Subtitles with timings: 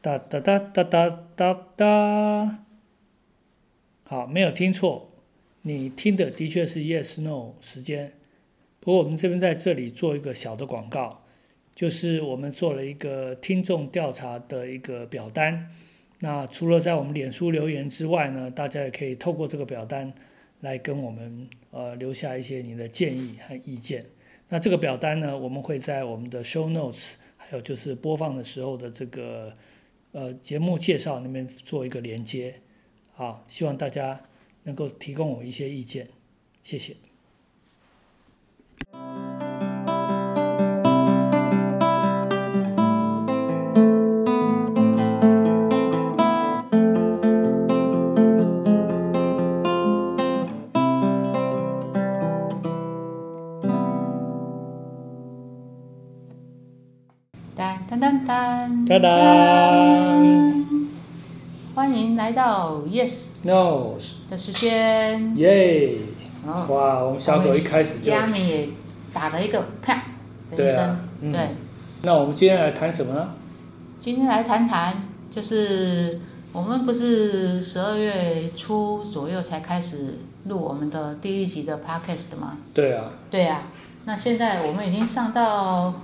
[0.00, 2.64] 哒哒哒哒哒哒哒，
[4.04, 5.10] 好，没有听错，
[5.62, 8.12] 你听的的确是 Yes No 时间。
[8.78, 11.24] 不过我们这边在这里做一个小的广告，
[11.74, 15.68] 就是我们做了一个听众调查的一个表单。
[16.20, 20.14] 那除了在我们脸书留言之外呢，大家也可以透过这个表单
[20.60, 24.04] 来跟我们呃留下一些你的建议和意见。
[24.48, 29.52] 那这个表单呢，我们会在我们的 Show Notes，还有就是播放的时候的这个
[30.12, 32.54] 呃节目介绍那边做一个连接。
[33.14, 34.20] 好，希望大家
[34.62, 36.08] 能够提供我一些意见，
[36.62, 36.96] 谢谢。
[57.56, 59.67] 当当当当哒哒
[61.88, 63.94] 欢迎来到 Yes，No，
[64.28, 65.34] 的时间。
[65.38, 65.96] 耶！
[66.46, 68.10] 哦，哇，我们小狗一开始就……
[68.12, 68.68] 佳美也
[69.10, 69.94] 打了一个啪
[70.50, 71.00] 的一声对啊。
[71.22, 71.48] 嗯对，
[72.02, 73.30] 那我们今天来谈什么呢？
[73.98, 76.20] 今天来谈谈，就是
[76.52, 82.58] 我们不是十二月初左右才开始录我们的第一集的 Podcast 吗？
[82.74, 83.62] 对啊，对啊、
[84.04, 85.94] 那现在我们已经上到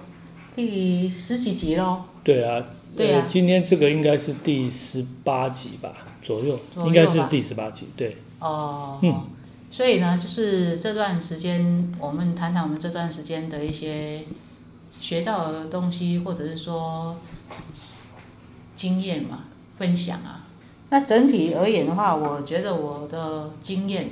[0.54, 2.02] 第十几集喽。
[2.22, 2.64] 对啊，
[2.96, 3.22] 对啊。
[3.22, 9.22] 呃，今天这个应该是第十八集吧，左右，左右应该是第十八集，对，哦，嗯。
[9.70, 14.22] 所以呢，就是这段时间，我们谈谈我们这段时间的一些
[15.00, 17.16] 学到的东西，或者是说
[18.76, 19.46] 经验嘛，
[19.76, 20.46] 分享啊。
[20.90, 24.10] 那整体而言的话，我觉得我的经验，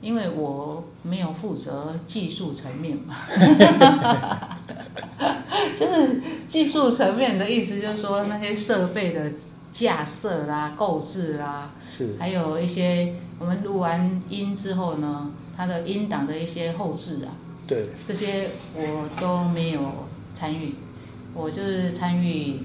[0.00, 3.14] 因为我没有负责技术层面嘛，
[5.76, 9.32] 就是技术层面的意思，就是说那些设备的
[9.70, 17.34] 架设啦、购置啦，是，还有一些我们录完音之后呢，它的音档的一些后置啊，
[17.66, 19.80] 对，这些我都没有
[20.32, 20.74] 参与，
[21.34, 22.62] 我就是参与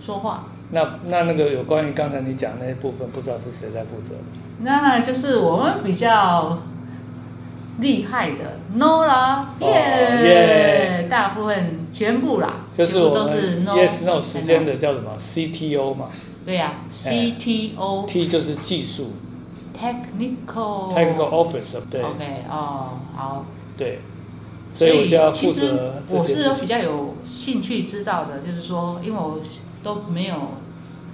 [0.00, 4.14] 说话，那那那个有关于刚才你讲那些部分，不知道是谁在负责？
[4.60, 6.58] 那就是我们比较
[7.80, 8.58] 厉害的。
[8.74, 11.06] No 啦，哦耶、耶。
[11.08, 16.08] 大部分全部啦，就是全部我们都是 no Yes No 时间的叫什么？CTO 嘛。
[16.44, 19.12] 对呀、CTO、，T 就是技术。
[19.78, 22.02] technical，Technical Officer，对。
[22.02, 23.44] OK 哦，好。
[23.76, 23.98] 对，
[24.72, 26.26] 所以我就要负其实责我。
[26.26, 29.38] 是比较有兴趣知道的，就是说，因为我
[29.82, 30.34] 都没有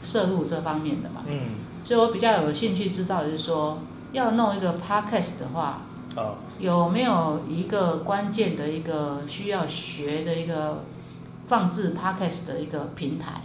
[0.03, 1.41] 涉入这方面的嘛，嗯，
[1.83, 3.79] 所以我比较有兴趣知道的是说，
[4.13, 5.83] 要弄一个 podcast 的话，
[6.15, 10.85] 好，有没有一个关键的一个需要学的一个
[11.47, 13.43] 放置 podcast 的一个平台？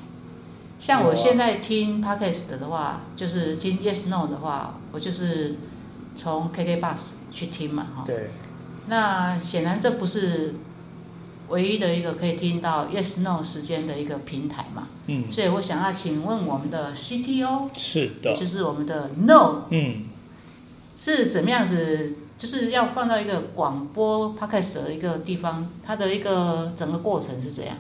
[0.80, 5.56] 像我现在听 podcast 的话，就是听 Yes No 的话，我就是
[6.16, 8.04] 从 KK Bus 去听嘛，哈。
[8.06, 8.30] 对，
[8.88, 10.54] 那显然这不是
[11.50, 20.04] 唯一的一个可以听到 yes no 时间的一个平台嘛，嗯，所以我想要请问我们的 CTO，是也的，就是我们的 no 嗯，
[21.00, 27.76] 是怎么样子，就是要放到一个广播 podcast 的一个地方，它的一个整个过程是怎样？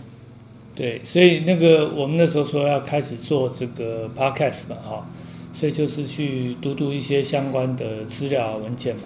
[0.76, 5.08] 对，所以那个我们那时候说要开始做这个 podcast 嘛，哈，
[5.54, 9.02] 所以就是去读读一些相关的资料文件嘛。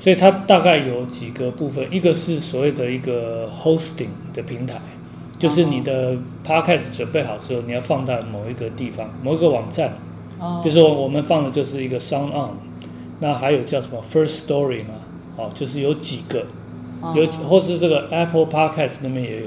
[0.00, 4.80] 所以它大概有几个部分，一个是所谓的一个 hosting 的平台，
[5.38, 9.96] 就是你的 podcast 准备好之后，你要放到某一个地方、某一个网站，
[10.40, 12.50] 哦比如说我们放的就是一个 Sound On，
[13.22, 14.94] 那还有叫什么 First Story 嘛，
[15.36, 16.44] 哦，就是有几个，
[17.14, 19.46] 有哦或是这个 Apple Podcast 那边也有。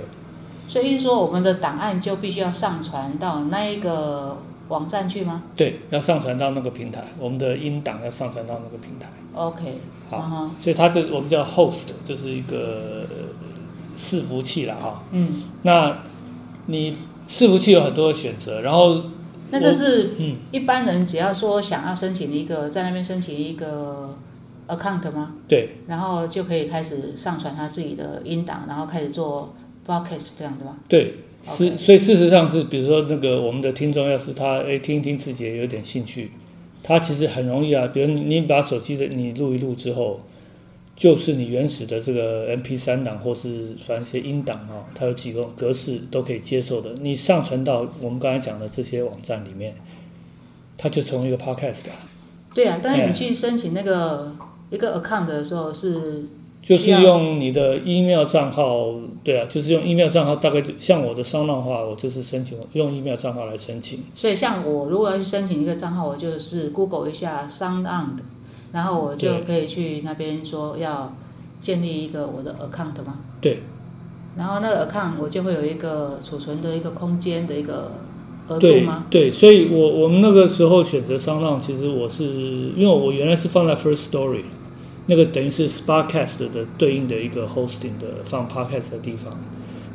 [0.66, 4.38] 所以是说我们的档案就必须要上传到那一个
[4.69, 9.08] 网站去吗对，要上传到那个平台，我们的音档要上传到那个平台。
[9.34, 13.28] ？OK，好嗯所以它这我们叫 host，就是一个呃
[13.97, 15.03] 伺服器啦哈。
[15.12, 15.97] 嗯，那
[16.68, 16.96] 你
[17.28, 19.03] 伺服器有很多的选择，然后
[19.52, 24.18] 那这是嗯，一般人只要说想要申请一个在那边申请一个
[24.68, 25.36] account 吗？
[25.47, 29.53] 对然后就可以开始上传他自己的音档，然后开始做
[29.86, 30.78] broadcast 这样的吗？
[30.88, 36.32] 对，是所以事实上是，比如说那个我们的听众，要是他哎听一听自己也有点兴趣，
[36.82, 37.88] 他其实很容易啊。
[37.88, 40.22] 比如你你把手机的你录一录之后，
[40.96, 49.76] 就是你原始的这个 MP 三档或是反正一些音档哦，它有几个格式都可以接受的，你上传到我们刚才讲的这些网站里面，
[50.78, 51.94] 它就成为一个 podcast 了。
[52.53, 54.34] 对啊，但是你去申请那个
[54.70, 56.24] 一个 account 的时候是
[56.62, 58.94] 就是用你的 email 账号，
[59.24, 64.00] 对啊，就是用 email 账号，大概就像我的商浪话，我就是申请用 email 账号来申请。
[64.16, 68.24] 所以像我如果要去申请一个账号，我就是 Google 一下 Sound On 的，
[68.72, 71.14] 然后我就可以去那边说要
[71.59, 73.20] 建立一个我的 account 吗？
[73.41, 73.64] 对。
[74.38, 77.94] 然后那个 account 我就会有一个储存的一个空间的一个
[78.47, 79.06] 额度对吗？
[79.09, 82.26] 对，所以我我们那个时候选择商浪，其实我是
[82.76, 84.41] 因为我原来是放在 First Story，
[85.06, 89.32] 那个等于是 Sparkcast 的对应的一个 hosting 的放 podcast 的地方。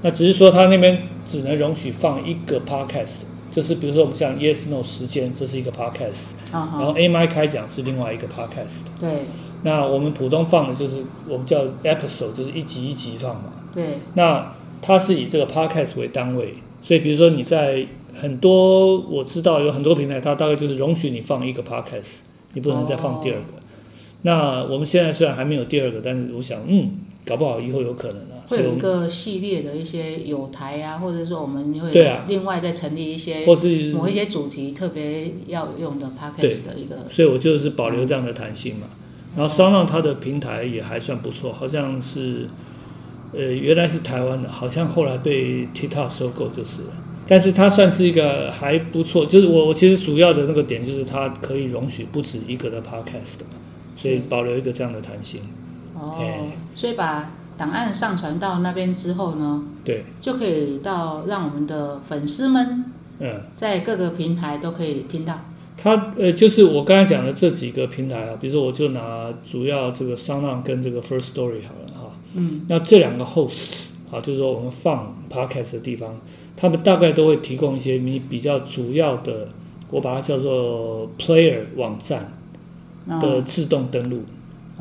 [0.02, 8.82] 那只是说它那边只能容许放一个 podcast，就是比如说我们像 Yes No 时间，这是一个 podcast，啊然后，A m I 开讲是另外一个 podcast。
[8.98, 9.26] 对
[9.62, 13.52] 那我们普通放的就是我们叫 episode，就是一集一集放嘛。
[13.74, 17.86] 对那它是以这个 podcast 为单位，所以比如说你在
[18.18, 22.18] 很多我知道有很多平台，它大概就是容许你放一个 podcast，
[22.54, 23.44] 你不能再放第二个。
[24.22, 26.90] 那我们现在虽然还没有第二个，但是我想，嗯，
[27.30, 28.42] 搞不好以后有可能啊。
[28.48, 38.88] 会有一个系列的一些有台啊，或者说我们会对啊另外再成立一些或是，某一些主题特别要用的 podcast 的一个所以我就是保留这样的弹性嘛。
[39.36, 42.48] 然后商浪它的平台也还算不错，好像是，
[43.32, 46.88] 呃，原来是台湾的，好像后来被 TikTok 收购就是了。
[47.28, 53.54] 但是它算是一个还不错，就是我我其实主要的那个点就是它可以容许不止一个的 podcast 嘛，
[53.96, 55.40] 所以嗯保留一个这样的弹性。
[56.00, 62.84] 哦哎，所以把档案上传到那边之后呢，对，就可以到让我们的粉丝们
[63.18, 65.38] 嗯，在各个平台都可以听到。
[65.76, 72.12] 它呃就是我刚才讲的这几个平台啊，比如说我就拿主要这个商浪跟这个 First Story 好了哈。
[72.34, 76.18] 嗯，那这两个 host 啊，就是说我们放 podcast 的地方，
[76.56, 79.48] 他们大概都会提供一些你比较主要的，
[79.90, 82.32] 我把它叫做 player 网站
[83.06, 84.22] 的嗯自动登录。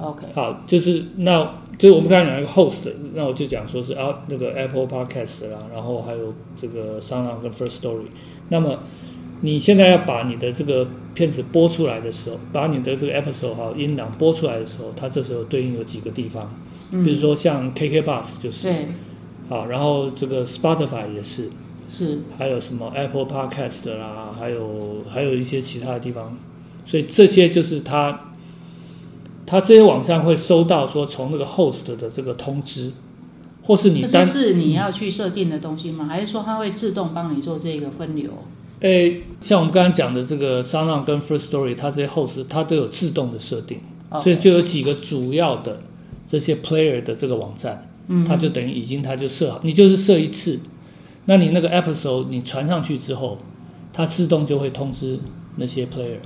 [0.01, 8.07] ，OK，好，就是那就是我们刚才讲一个 host，那我就讲说是啊那个 Apple Podcast 啦，然后还有这个商浪跟 First Story。
[8.49, 8.79] 那么
[9.41, 16.49] 你现在要把你的这个片子播出来的时候，把你的这个 episode 哈音档播出来的时候，它这时候对应有几个地方，
[17.03, 18.73] 比如说像 KK Bus 就是。
[19.47, 21.49] 好，然后这个 Spotify 也是，
[21.89, 26.37] 是，还有什么 Apple Podcast 啦，还有还有一些其他的地方，
[26.85, 28.28] 所以这些就是它，
[29.49, 32.91] 它这些网站会收到说从那个 host 的这个通知，
[33.63, 36.05] 或是你这单是是你要去设定的东西吗？
[36.05, 38.31] 还是说它会自动帮你做这个分流？
[38.81, 43.79] 诶，像我们刚刚讲的这个 s o u n 跟 First Story，它这些 host 它都有自动的设定，
[44.21, 45.81] 所以就有几个主要的
[46.27, 50.59] 这些 player 的这个网站，嗯它就等于已经它就设好，你就是设一次，
[51.25, 53.35] 那你那个 episode 你传上去之后，
[53.91, 55.17] 它自动就会通知
[55.55, 56.19] 那些 player。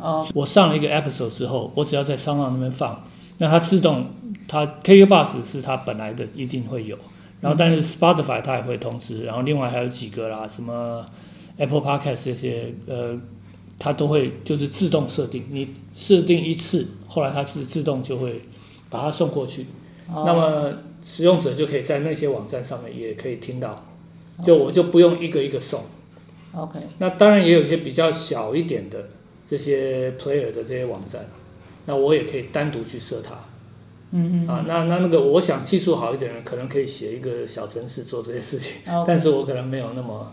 [0.00, 3.04] 哦，我上了一个 episode 之后，我只要在商浪那边放，
[3.38, 4.06] 那它自动
[4.46, 6.96] 它 KK Bus 是它本来的一定会有，
[7.40, 11.04] 然后但是 Spotify 它也会通知，然后另外还有几个啦，什么
[11.56, 13.18] Apple Podcast 这些呃，
[13.78, 18.42] 它都会就是自动设定，你设定一次，后来它是自动就会
[18.88, 19.66] 把它送过去，
[20.12, 20.22] 哦。
[20.24, 20.72] 那么
[21.02, 23.84] 使用者就可以在那些网站上面也可以听到，
[24.42, 25.80] 就我就不用一个一个送。
[26.54, 29.08] OK，那当然也有一些比较小一点的
[29.48, 31.26] 这些 player 的这些网站，
[31.86, 33.34] 那我也可以单独去设它。
[34.10, 40.32] 嗯嗯啊，那那那个我想技术好一点的人，可能可以写一个小程式做这些事情，嗯，但是我可能没有那么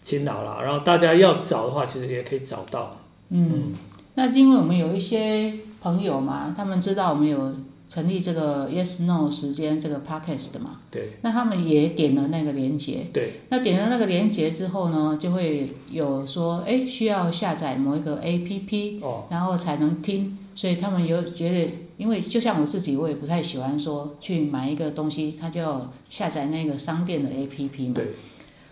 [0.00, 0.60] 勤劳啦。
[0.62, 2.96] 然后大家要找的话，其实也可以找到。
[3.30, 3.72] 嗯，
[4.14, 7.54] 那因为我们有一些朋友嘛，他们知道我们有
[7.94, 27.94] 成立这个 Yes No 时间这个 Podcast 的嘛，对那他们也点了那个连接，对那点了那个连接之后呢，就会有说，哎，需要下载某一个 APP，哦，然后才能听，所以他们有觉得，因为就像我自己，我也不太喜欢说去买一个东西，他就要下载那个商店的 APP 嘛。
[27.94, 28.08] 对。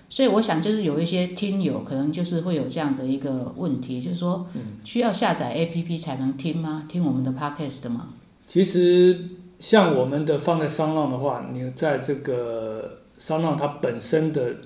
[0.08, 6.84] 所以我想，就是有一些听友可能就是会有这样子一个问题，就是说，嗯需要下载 APP 才能听吗？
[6.88, 8.08] 听我们的 Podcast 吗？
[8.52, 9.18] 其实
[9.60, 14.56] 像我们的放在商浪的话，你在这个商浪它本身的，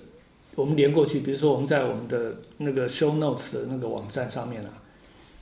[0.57, 4.71] 我们连过去，比如说我们在我们的那个 show notes 的那个网站上面啊，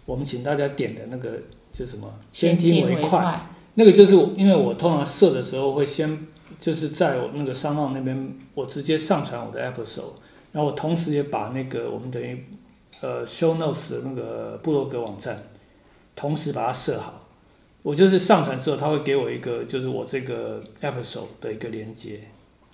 [0.05, 1.39] 我们请大家点的那个
[1.73, 3.47] 就什么，先听为快，
[3.77, 6.27] 那个就是因为我通常设的时候会先
[6.59, 10.13] 就是在我那个商浪那边，我直接上传我的 episode，
[10.53, 12.45] 然后我同时也把那个我们等于
[13.01, 15.45] 呃 show notes 的那个部落格网站，
[16.15, 17.23] 同时把它设好。
[17.85, 22.23] 我就是上传之后，他会给我一个就是我这个 episode 的一个连接，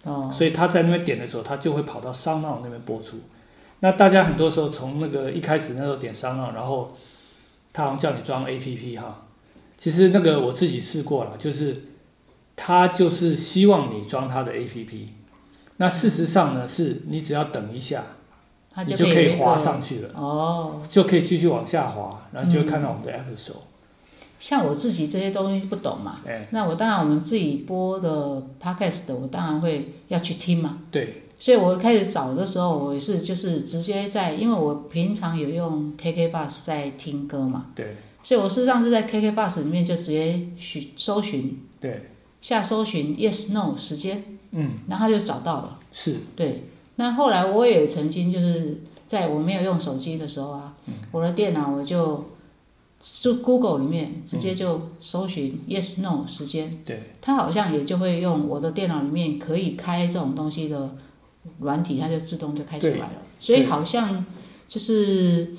[0.04, 3.18] 哦，所以他在那边点的时候，他就会跑到商浪那边播出。
[3.80, 6.96] 那大家很多时候从那个一开始那时候点商浪，然后
[7.72, 9.26] 他好像叫你装 APP 哈，
[9.76, 11.86] 其实那个我自己试过了，就是
[12.54, 15.08] 他就是希望你装他的 APP。
[15.78, 18.04] 那事实上呢，是你只要等一下，
[18.70, 20.80] 它你就可以滑上去了，哦。
[20.88, 23.56] 就可以继续往下滑，然后就会看到我们的 episode。
[24.40, 30.78] 像我自己这些东西不懂嘛，哎，那我当然我们自己播的 podcast 的，我当然会要去听嘛。
[30.90, 45.78] 对，所以我开始找的时候，我也是就是直接在，因为我平常有用 KK Bus 在听歌嘛，对，所以我事实上是在 KK Bus 里面就直接寻搜寻对，下搜寻 Yes No 时间，嗯，然后他就找到了。
[45.92, 46.64] 是，对，
[46.96, 50.74] 那后来我也曾经就是在我没有用手机的时候啊，
[51.12, 52.24] 我的电脑我就
[53.00, 60.94] 就 Google 里面直接就搜寻 Yes No 时间，对，它好像也就会用我的电脑里面可以开这种东西的
[61.60, 63.22] 软体，它就自动就开出来了。
[63.38, 64.24] 所以好像
[64.68, 65.54] 就是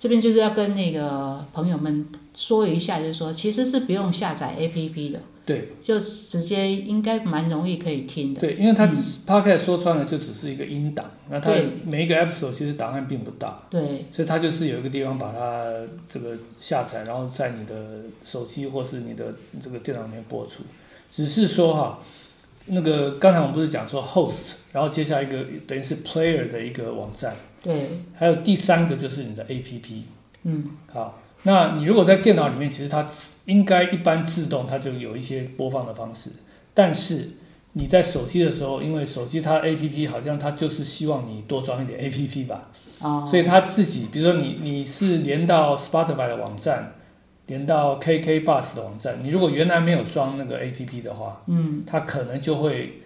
[0.00, 2.04] 这边就是要跟那个朋友们
[2.34, 5.20] 说一下，就是说其实是不用下载 APP 的，
[5.50, 8.40] 对，就直接应该蛮容易可以听的。
[8.40, 8.86] 对，因为它
[9.26, 15.64] podcast 说穿了就只是一个音档，那它对每一个 episode 其实档案并不大，对所以它就是有一个地方把它
[16.08, 20.62] 这个下载，然后在你的手机或是你的这个电脑里面播出。
[21.10, 21.98] 只是说哈，
[22.66, 30.02] 那个刚才我们不是讲说 host，然后接下来一个等于是 player 的一个网站，对，还有第三个就是你的 APP。
[30.44, 33.06] 嗯，好，那你如果在电脑里面，其实它
[33.46, 36.30] 应该一般自动它就有一些播放的方式，
[36.74, 37.30] 但是
[37.72, 42.68] 你在手机的时候，因为手机它 APP 好像它就是希望你多装一点 APP 吧，
[43.00, 46.94] 哦，所以它自己，比如说你你是连到 Spotify 的网站，
[47.46, 53.00] 连到 KK Bus 的网站，你如果原来没有装那个 APP 的话，嗯，它可能就会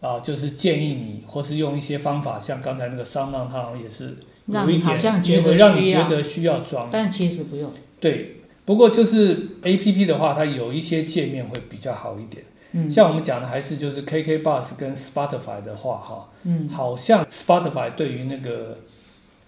[0.00, 6.88] 啊、就是建议你，或是用一些方法，像刚才那个商浪，它好像也是让你好有一点像觉得会让你，觉得需要装。
[6.90, 7.70] 但其实不用。
[8.00, 12.44] 对，不过就是 A P P 的话，它有一些界面会比较好一点。
[12.74, 18.78] 嗯像我们讲的还是就是 K K Bus 跟 Spotify 的话，哈，嗯，好像 Spotify 对于那个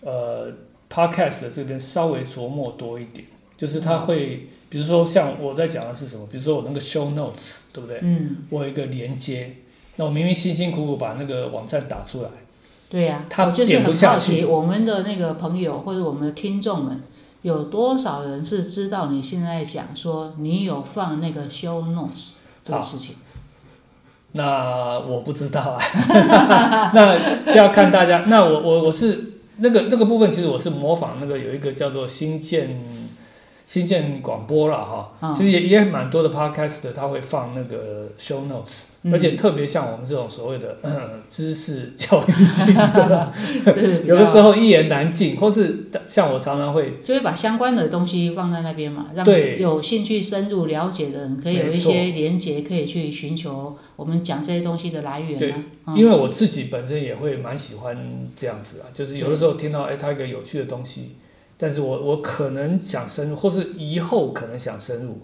[0.03, 0.53] 呃
[0.91, 7.99] Podcast 的这边稍微琢磨多一点，就是它会，比如说像我在讲的是什么，比如说我那个 Show Notes，对不对？
[8.03, 9.57] 嗯，我有一个连接，
[9.97, 12.29] 那我明明辛辛苦苦把那个网站打出来，
[12.89, 17.03] 对呀、他我就是很好奇，我们的那个朋友或者我们的听众们，
[17.43, 23.17] 有多少人是知道你现在讲说你有放那个 show notes 这个事情？
[24.33, 25.81] 那我不知道啊，
[26.93, 28.25] 那就要看大家。
[28.27, 32.81] 那我我我是那个那个部分，其实我是模仿那个有一个叫做新建
[33.67, 35.33] 新建广播了哈，嗯。
[35.33, 39.13] 其实也也蛮多的 podcast 的，他会放那个 show notes，、嗯。
[39.13, 43.33] 而且特别像我们这种所谓的、呃、 知识教育性的，
[44.05, 49.27] 有的较时候一言难尽，或是像我常常会就会把相关的东西放在那边嘛，让
[49.59, 55.65] 有兴趣深入了解的人可以有一些连接，可以去寻求我们讲这些东西的来源啊。
[55.87, 55.97] 嗯。
[55.97, 57.97] 因为我自己本身也会蛮喜欢
[58.37, 61.17] 这样子啊，就是有的时候听到哎，他一个有趣的东西，
[61.57, 65.19] 但是我我可能想深入，或是以后可能想深入，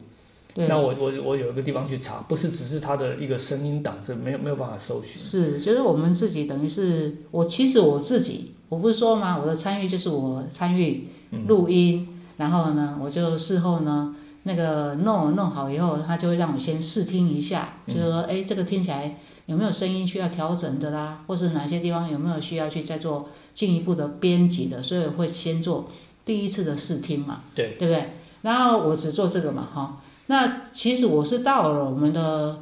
[0.55, 5.21] 对那我我我有一个地方去查，不是只是它的一个声音档，这没有没有办法搜寻。
[5.21, 9.39] 是，就是我们自己等于是我，其实我自己，我不是说吗？
[9.41, 12.07] 我的参与就是我参与嗯录音，
[12.37, 25.89] 然后呢，我就事后呢，那个弄弄好以后，他就会让我先试听一下，嗯就是说，哎，这个听起来有没有声音需要调整的啦，或是哪些地方有没有需要去再做进一步的编辑的，所以我会先做
[26.31, 27.75] 第一次的试听嘛，对。
[27.77, 28.11] 对不对？
[28.43, 30.01] 然后我只做这个嘛，哈。
[30.27, 32.61] 那其实我是到了我们的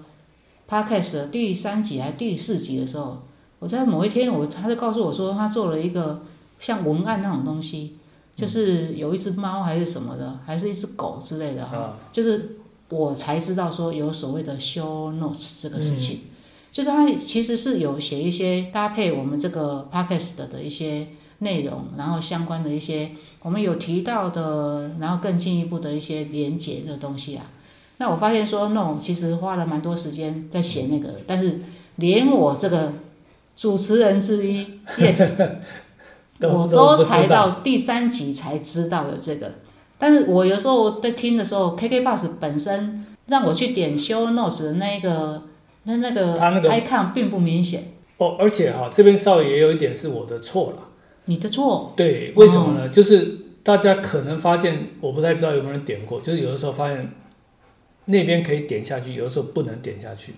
[0.66, 3.22] podcast 的第三集还是第四集的时候，
[3.58, 6.22] 我在某一天我他就告诉我说，他做了一个
[6.58, 7.98] 像文案那种东西，
[8.34, 12.56] 就是有一只猫还是什么的，还是一只狗之类的哈，啊，就是
[12.88, 16.20] 我才知道说有所谓的 show notes 这个事情，
[16.72, 23.10] 就是他其实是有写一些搭配我们这个 podcast 的一些内容，然后相关的一些
[23.42, 27.44] 我们有提到的，然后更进一步的一些连接这个东西啊。
[27.98, 31.60] 那我发现说，no，其实花了蛮多时间在写那个，但是
[31.96, 32.92] 连我这个
[33.56, 34.64] 主持人之一
[34.96, 35.48] ，yes，
[36.38, 39.52] 都我都才到第三集才知道有这个。
[39.98, 45.42] 但是我有时候在听的时候，KK Bus 本身让我去点 Show Notes 的那个
[45.82, 50.87] 那那个它那个 icon 并不明显，哦，而且哈，这边少爷也有一点是我的错了。
[51.28, 51.92] 你的错。
[51.96, 52.88] 对，为什么呢？
[52.88, 57.10] 就是大家可能发现，我不太知道有没有人点过，就是有的时候发现
[58.06, 60.32] 那边可以点下去，有的时候不能点下去。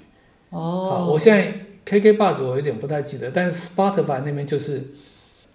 [0.51, 1.53] 好，哦，我现在
[1.85, 4.89] KK Bus 我有点不太记得，但是 Spotify 那边就是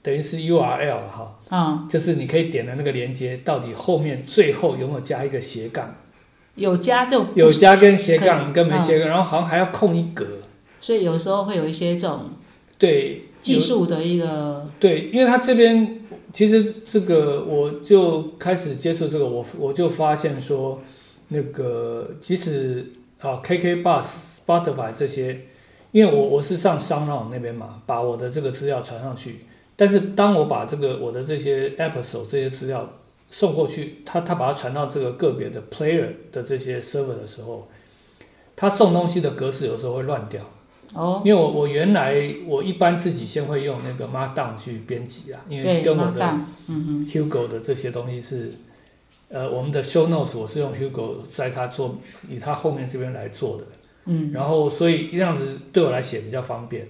[0.01, 5.96] 等于是 URL 哈，嗯，就是你可以点的那个连接，到底后面最后有没有加一个斜杠？
[6.56, 10.25] 有加就有加跟斜杠跟没嗯斜杠，然后好像还要空一格。
[10.80, 12.30] 所以有时候会有一些这种
[12.77, 16.01] 对，技术的一个对，因为他这边
[16.33, 20.81] 其实这个我就开始接触这个，我我就发现说，
[21.27, 24.05] 那个即使啊 KK Bus、
[24.43, 25.41] Spotify 这些，
[25.91, 29.41] 因为我我是上商浪那边嘛，把我的这个资料传上去，
[29.75, 32.97] 但是当我把这个我的这些 episode 这些资料
[33.29, 37.67] 送过去，他他把它传到这个个别的 player 的这些 server 的时候，
[38.55, 40.41] 他送东西的格式有时候会乱掉。
[40.94, 46.39] 哦，因为我我原来我一般自己先会用那个 Markdown 去编辑啊，因为对，跟我的
[47.12, 48.54] ，Hugo 的这些东西是，
[49.30, 51.98] 呃，我们的 Show Notes 我是用 Hugo 在他做
[52.30, 53.65] 以他后面这边来做的，
[54.06, 56.88] 嗯，然后所以这样子对我来写比较方便，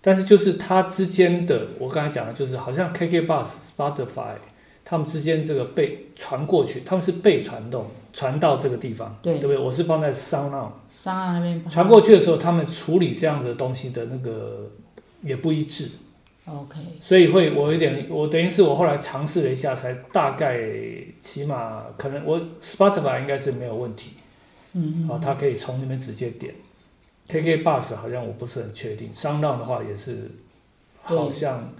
[0.00, 4.36] 但是就是它之间的我刚才讲的就是好像 KK Bus、Spotify
[4.84, 9.34] 他们之间这个被传过去，他们是被传动传到这个地方，对。
[9.34, 9.58] 对不对？
[9.58, 10.72] 我是放在 Sound On。
[10.98, 14.68] 商岸那边传过去的时候，他们处理这样子的东西的那个
[15.22, 15.88] 也不一致
[16.44, 20.58] ，，OK，所以会我有点，我等于是我后来尝试了一下，才大概
[21.20, 24.14] 起码可能我 Spotify 应该是没有问题，
[24.72, 26.52] 嗯啊，它可以从那边直接点。
[27.28, 30.30] KK Bus 好像我不是很确定，商浪的话也是
[31.02, 31.72] 好像，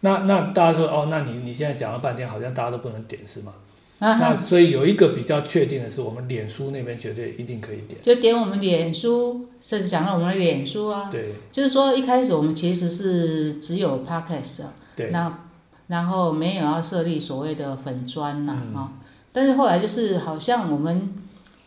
[0.00, 3.52] 那那大家说哦，那你你现在讲了半天，好像大家都不能点是吗？
[4.00, 11.34] 啊那所以有一个比较确定的是，我们脸书那边绝对一定可以点，就点我们脸书，甚至讲到我们的脸书啊，对。
[11.52, 15.38] 就是说一开始我们其实是只有 podcast 的，对，那
[15.86, 18.88] 然后没有要设立所谓的粉砖呐、啊、嗯
[19.32, 21.12] 但是后来就是好像我们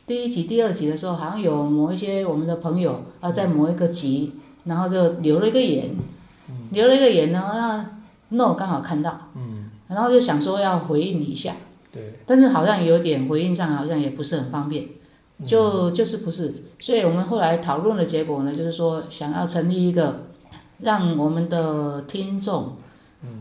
[0.05, 5.89] 第一集、第二集的时候，好像有某一些我们的朋友啊，在某一个集，然后就留了一个言，
[6.72, 7.86] 留了一个言呢，那
[8.29, 11.55] 那我刚好看到，嗯，然后就想说要回应你一下，
[11.98, 12.13] 对。
[12.27, 14.86] 但是好像有点回应上好像也不是很方便，
[15.44, 20.27] 就就是不是，所以我们后来讨论的结果呢，就是说想要成立一个
[20.80, 22.75] 让我们的听众、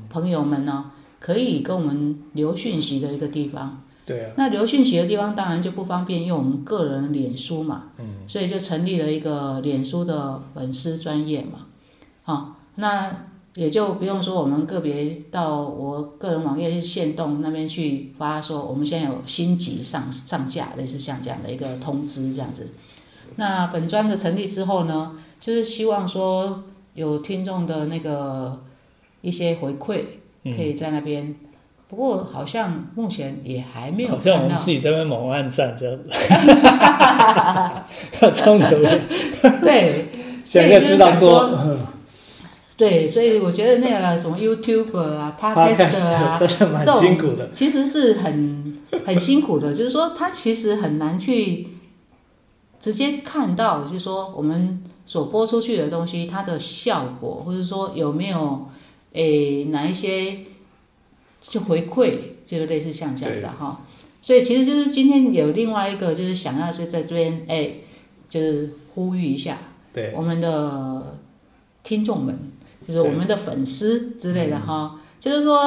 [0.09, 3.83] 朋友们呢，可以跟我们留讯息的一个地方。
[4.07, 11.66] 对啊，那留讯息的地方当然就不方便用我们个人脸书嘛，嗯，所以就成立了一个脸书的粉丝专业嘛，
[12.23, 13.26] 好、那
[13.57, 22.71] 也就不用说我们个别到我个人网页去线动那边去发说我们现在有新集上上架，类似像这样的一个通知这样子。
[23.37, 28.62] 那本专的成立之后呢，就是希望说有听众的那个
[29.23, 30.03] 一些回馈，
[30.55, 31.35] 可以在那边。
[31.88, 36.11] 不过好像目前也还没有好像我看到们自，己在那边猛按赞这样子
[38.21, 39.03] 要冲留言，
[39.62, 40.07] 对，
[40.45, 41.79] 现在知道说
[42.77, 51.69] 对，所以我觉得那个什么 YouTube 啊、Podcaster 啊这种辛苦的，其实是很很辛苦的，就是说他其实很难去
[52.79, 58.67] 直接看到，就是说我们所播出去的东西它的效果，或者说有没有
[59.12, 60.41] 诶哪一些
[61.41, 63.81] 就回馈，就是类似像这样的哈。
[64.21, 67.85] 所以其实就是今天有另外一个就是想要是在这边诶，
[68.29, 69.59] 就是呼吁一下
[69.95, 70.12] 对。
[70.15, 71.19] 我们的
[71.83, 72.37] 听众们，
[72.87, 74.99] 就是我们的粉丝之类的哈。
[75.19, 75.61] 就是说，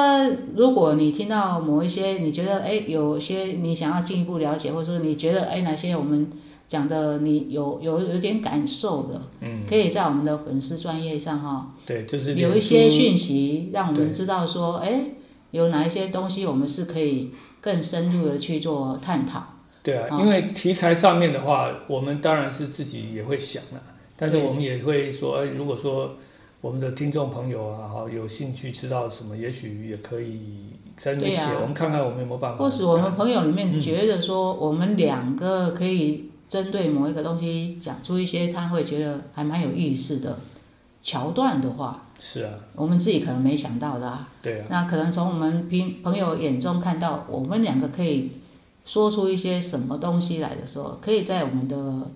[0.56, 6.30] 如果你听到某一些你觉得哎有些你想要进一步了解，或者说你觉得哎哪些我们
[6.68, 15.10] 讲的你有有有点感受的，嗯，可以在我们的粉丝专业上哈对，就是有一些讯息，让我们知道说哎
[15.50, 19.42] 有哪一些东西我们是可以更深入的去做探讨。
[19.82, 23.82] 对啊，哦因为题材上面的话，我们当然是自己也会想了，
[24.16, 26.16] 但是我们也会说，哎，如果说
[26.60, 30.40] 我们的听众朋友啊，好有兴趣知道什么，也许也可以
[30.94, 32.58] 在那边写，啊我们看看我们有没有办法。
[32.58, 40.38] 或是我们朋友里面嗯觉得说，我们两个可以针对某一个东西讲出一些他会觉得还蛮有意思的
[41.00, 44.28] 桥段的话，是啊，我们自己可能没想到的、啊。
[44.42, 48.32] 对啊，那可能从我们朋朋友眼中看到，我们两个可以
[48.84, 52.10] 说出一些什么东西来的时候，可以在我们的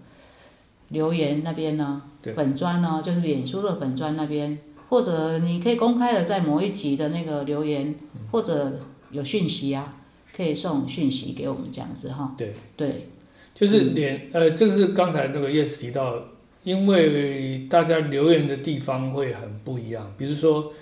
[0.89, 2.03] 留言那边呢，
[2.37, 8.21] 粉砖呢，就是脸书的粉砖那边，或者你可以公开的在某一集的那个留言，嗯。
[8.33, 8.81] 或者
[9.13, 9.97] 有讯息啊，
[10.35, 12.35] 可以送讯息给我们这样子哈。
[12.37, 13.07] 对，对，
[13.55, 16.21] 就是脸，呃，这个是刚才那个 Yes 提到，
[16.65, 20.73] 因为大家留言的地方会很不一样，比如说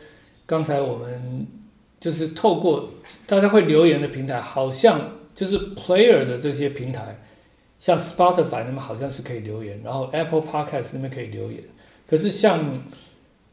[0.46, 1.46] 刚才我们
[2.00, 2.88] 就是透过
[3.26, 7.20] 大家会留言的平台，好像就是 Player 的这些平台，
[7.82, 11.60] 像 Spotify 那边好像是可以留言，然后 Apple Podcast 那边可以留言，
[12.08, 12.80] 可是像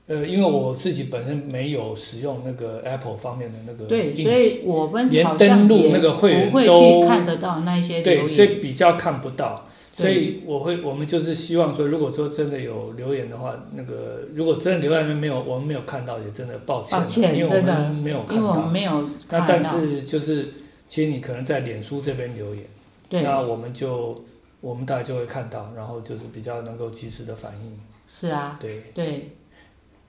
[0.05, 8.59] 呃，因为我自己本身没有使用那个 Apple 方面的那个对，所以我们连登录那个会员都去看得到那些对，所以。
[8.61, 9.67] 比较看不到。
[9.95, 18.69] 所以我会，我们就是希望说，如果说真的有留言的话，那个如果真的留言没有，我们没有看到，也真的抱歉，抱歉因为我真的们没有看因为我们到。
[18.69, 20.53] 没有那但，是就是，
[20.87, 22.63] 其实你可能在脸书这边留言，
[23.09, 24.23] 对，那我们就
[24.61, 27.77] 我们大家就会看到，然后就是比较能够及时的反应。
[28.07, 29.35] 是啊，对，对，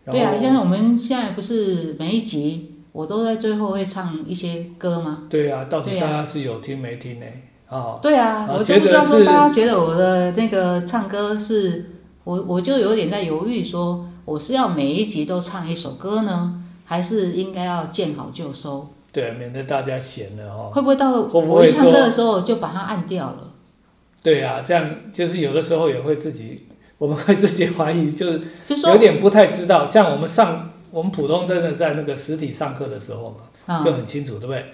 [0.05, 5.25] 对啊，现在我们现在不是每一集我都在最后会唱一些歌吗？
[5.31, 7.27] 对啊，到底大家是有听没听呢？
[7.69, 11.93] 啊，对啊，啊我就不知道觉得是说大家觉得我的那个唱歌是，
[12.25, 18.89] 我我就有点在犹豫，说我是要每一集都唱一首歌呢，还是应该要见好就收？
[19.13, 20.71] 对，免得大家嫌了哈。
[20.73, 23.53] 会不会到会不会我一唱歌的时候就把它按掉了？
[24.23, 26.69] 对啊，这样就是有的时候也会自己，
[26.99, 28.41] 我们会自己怀疑，就是
[28.87, 29.85] 有点不太知道。
[29.87, 33.31] 像我们上我们普通真的在那个实体上课的时候
[33.67, 34.65] 嘛，就嗯，很清楚，对不对？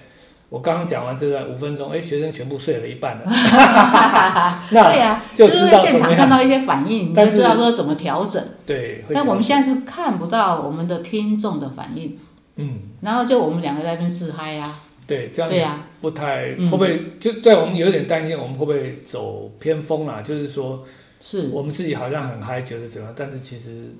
[0.49, 3.25] 我刚刚讲完这段五分钟，哎，学生全部睡了一半了，
[4.70, 6.11] 对那呀、就是会现道怎么样。
[6.11, 8.40] 场看到一些反应，你就知道说怎么调整。
[8.64, 12.16] 对，但我们现在是看不到我们的听众的反应，
[12.57, 14.75] 嗯，然后就我们两个在那边自嗨呀、
[15.07, 16.71] 对，这样也对呀、不太嗯。
[16.71, 20.23] 会不会就对我们有点担心，我们会不会走偏锋啦？
[20.23, 20.83] 就是说，
[21.21, 23.90] 是，我们自己好像很嗨，觉得怎么样，但是其实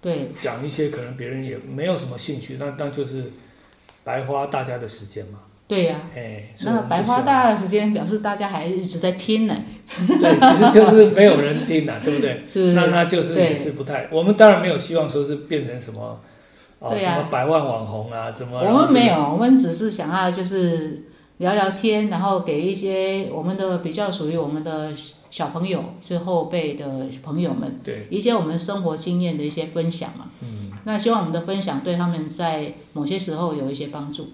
[0.00, 3.24] 对，讲一些可能别人也没有什么兴趣，那那就是
[4.04, 5.40] 白花大家的时间嘛。
[5.66, 9.54] 对呀、哎，那白花大家的时间，表示大家还一直在听呢，
[10.18, 12.42] 对，其实就是没有人听呐、对不对？
[12.46, 12.62] 是。
[12.62, 12.72] 不是？
[12.74, 16.22] 那那就是也是不太，我们当然没有希望说是变成什么，
[16.78, 18.58] 哦，对啊什么百万网红啊，什么。
[18.60, 21.04] 我们没有，我们只是想要就是
[21.38, 24.92] 聊聊天，然后给一些我们的比较属于我们的
[25.30, 30.30] 小朋友，是后辈的朋友们对，一些我们生活经验的一些分享嘛。
[30.40, 34.28] 嗯，那希望我们的分享对他们在某些时候有一些帮助。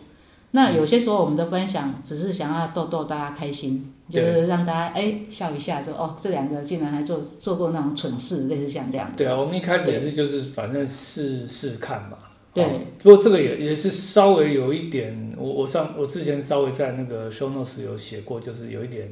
[0.50, 9.10] 那有些时候我们的分享只是想要逗逗大家开心，就是让大家哎笑一下，就哦这两个竟然还做做过那种蠢事，类似像这样。
[9.16, 12.16] 对啊，我们一开始也是就是反正试试看嘛。
[12.54, 12.64] 对。
[12.64, 12.70] 哦
[13.02, 19.06] 不过这个也也是稍微有一点，我我上我之前稍微在那个 show notes 有写过，就是有一点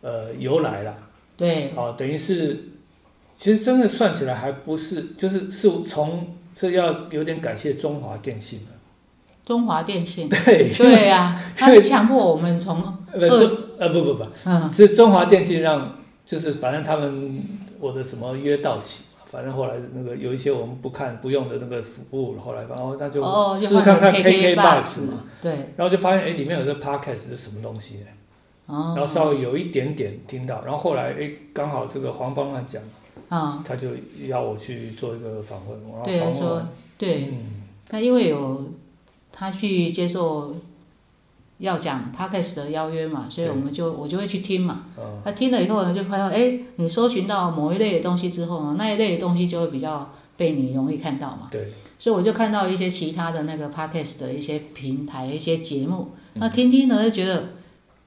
[0.00, 0.96] 呃由来啦。
[1.36, 1.70] 对。
[1.76, 2.70] 好、等于是
[3.36, 8.66] 其实真的算起来还不是，就是是从这要有点感谢中华电信了。
[9.44, 14.72] 中华电信， 对，对呀、 他因为强迫我们从呃中呃不不不，嗯。
[14.72, 17.42] 是中华电信让就是反正他们
[17.78, 28.00] 我的什么约到期，反正后来那个有一些我们不看不用的那个服务，后来然后那就哦，试看看 KK Bus 嘛，对，然后就发现哎里面有个 podcast 是什么东西，
[28.66, 32.82] 哦，然后稍微有一点点听到，然后后来哎刚好这个黄帮乱讲，
[33.28, 33.88] 啊、他就
[34.26, 37.62] 要我去做一个访问，然后对，他说访问，对，嗯。
[37.90, 38.72] 那因为有
[39.30, 40.54] 他去接受
[41.64, 44.84] 要讲 podcast 的邀约嘛，所以我们就我就会去听嘛。
[44.98, 51.48] 嗯那听了以后呢，就看到哎，你搜寻到某一类的东西之后呢，那一类的东西就会比较被你容易看到嘛。
[51.50, 56.40] 对，所以我就看到一些其他的那个 podcast 的一些平台、一些节目，嗯。
[56.40, 57.50] 那听听呢就觉得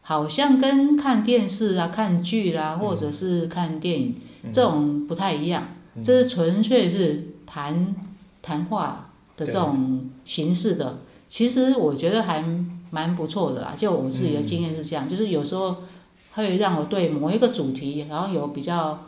[0.01, 2.79] 好像跟看电视啊、看剧啦、嗯。
[2.79, 4.51] 或者是看电影嗯。
[4.51, 6.03] 这种不太一样，嗯。
[6.03, 7.95] 这是纯粹是谈
[8.41, 10.99] 谈话的这种形式的。
[11.29, 12.41] 其实我觉得还
[12.89, 15.83] 蛮不错的啦，就我自己的经验是这样，就是有时候
[16.33, 19.05] 会让我对某一个主题，然后有比较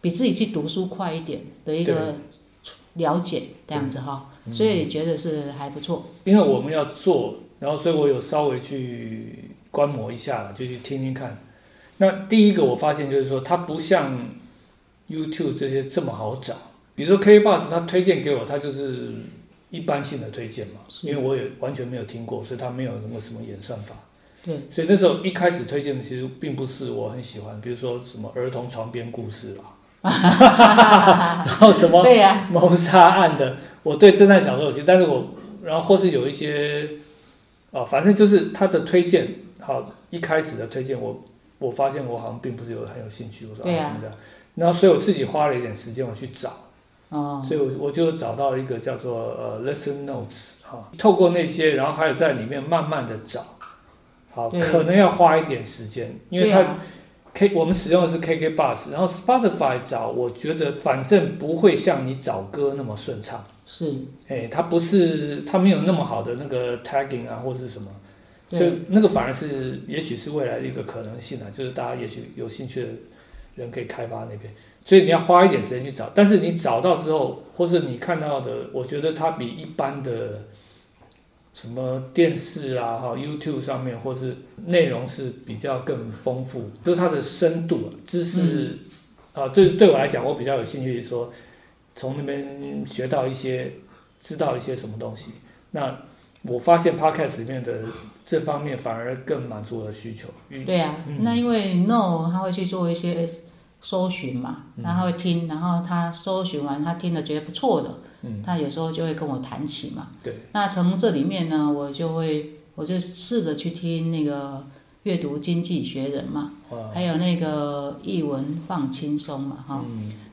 [0.00, 2.14] 比自己去读书快一点的一个
[2.94, 6.06] 了解，这样子哈，所以觉得是还不错。
[6.24, 11.42] 因为我们要做，然后所以我有稍微去观摩一下，就去听听看。
[11.98, 14.30] 那第一个我发现就是说，它不像
[15.08, 16.54] YouTube 这些这么好找。
[16.94, 19.12] 比如说 K Bus，它推荐给我，它就是
[19.70, 23.94] 一般性的推荐嘛，因为我也完全没有听过，所以它没有什么什么演算法。
[24.44, 29.76] 对，所以那时候一开始推荐的其实并不是我很喜欢，比如说什么儿童床边故事啦，
[31.46, 32.02] 然后什么、
[32.50, 36.88] 谋杀案的，我对侦探小说有兴趣，但是我然后或是有一些，
[37.70, 39.28] 哦，反正就是他的推荐，
[39.60, 41.22] 好一开始的推荐我，
[41.58, 44.16] 我发现我好像并不是有很有兴趣，我说对啊啊怎么这样，
[44.54, 46.69] 然后所以我自己花了一点时间我去找，
[47.10, 53.44] 哦，所以我我就找到一个叫做呃 lesson notes 哈、透过那些，然后还有在里面慢慢的找，
[54.30, 56.76] 好，可能要花一点时间，因为它
[57.34, 63.44] K 我们使用的是 KK Bus，然后 Spotify 找，我觉得反正不会像你找歌那么顺畅。
[63.66, 63.94] 是，
[64.26, 67.88] 哎，它不是，它没有那么好的那个 tagging 啊，或是什么，
[68.50, 72.88] 所以，那个反而是，也许是未来的一个可能性啊，就是大家也许有兴趣的
[73.54, 74.52] 人可以开发那边。
[74.90, 76.10] 所以你要花一点时间去找。
[76.12, 80.46] 但是你找到之后，或是你看到的，我觉得它比一般的
[81.54, 84.34] 什么电视啊、哈 YouTube 上面，或是
[84.66, 88.76] 内容是比较更丰富，就是它的深度、啊知识
[89.32, 91.32] 啊，对对我来讲，我比较有兴趣说
[91.94, 93.72] 从那边学到一些，
[94.18, 95.30] 知道一些什么东西。
[95.70, 95.96] 那
[96.42, 97.84] 我发现 Podcast 里面的
[98.24, 100.26] 这方面反而更满足我的需求。
[100.66, 103.28] 对啊，那因为 No 他会去做一些
[103.80, 107.98] 搜寻嘛，然后会听，然后他搜寻完他听了觉得不错的，
[108.44, 110.08] 他有时候就会跟我谈起嘛。
[110.22, 110.34] 对。
[110.52, 114.66] 那从这里面呢，我就会我就试着去听那个
[115.04, 116.52] 阅读经济学人嘛，
[116.92, 119.82] 还有那个译文放轻松嘛，哈。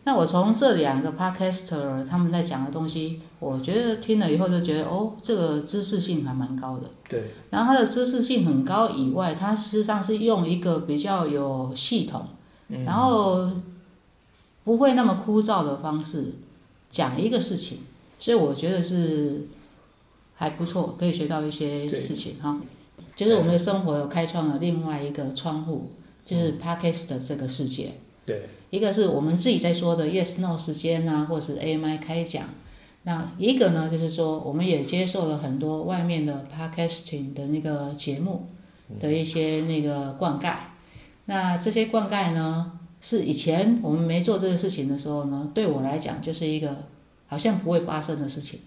[0.04, 6.90] 那我从这两个 podcaster 他们在讲的东西，我觉得听了以后就觉得哦，这个知识性还蛮高的。
[7.10, 7.32] 对。
[7.50, 12.26] 然后它的知识性很高以外，它实际上是用一个比较有系统，
[12.70, 13.50] 然后
[14.64, 16.36] 不会那么枯燥的方式
[16.90, 17.80] 讲一个事情，
[18.20, 19.48] 所以我觉得是
[20.36, 22.60] 还不错，可以学到一些事情哈。
[23.16, 25.90] 就是我们的生活有开创了另外一个窗户，
[26.26, 27.92] 就是 podcast 这个世界。
[28.26, 28.50] 对。
[28.70, 32.50] 一个是我们自己在说的 yes no 时间啊，或是 AMI 开讲，
[33.04, 38.50] 那一个呢，就是说我们也接受了很多外面的 podcasting 的那个节目
[39.00, 40.54] 的一些那个灌溉，
[41.28, 46.84] 那这些灌溉呢，是以前我们没做这个事情的时候呢，对我来讲就是一个
[47.28, 48.60] 好像不会发生的事情，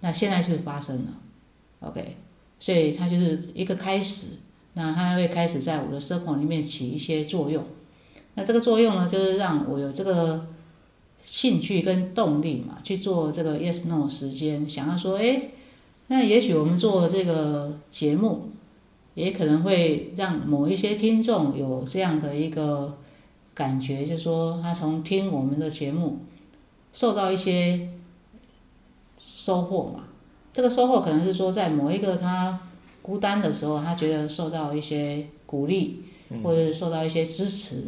[0.00, 1.12] 那现在是发生了
[1.80, 2.16] ，OK，
[2.60, 4.26] 所以它就是一个开始，
[4.74, 7.64] 那它会开始在我的生活里面起一些作用。
[8.34, 10.46] 那这个作用呢，就是让我有这个
[11.22, 14.68] 兴趣跟动力嘛，去做这个 yes no 时间。
[14.68, 15.42] 想要说，哎，
[16.06, 18.50] 那也许我们做这个节目，
[19.18, 22.96] 也可能会让某一些听众有这样的一个
[23.52, 26.18] 感觉，就是说他从听我们的节目
[26.92, 27.88] 受到一些
[29.18, 30.04] 收获嘛。
[30.52, 32.60] 这个收获可能是说，在某一个他
[33.02, 36.02] 孤单的时候，他觉得受到一些鼓励，
[36.42, 37.84] 或者受到一些支持。